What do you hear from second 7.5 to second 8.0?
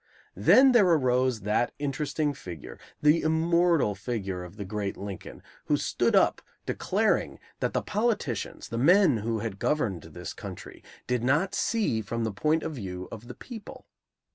that the